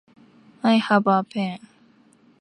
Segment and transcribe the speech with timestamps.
[0.63, 1.59] I have a pen.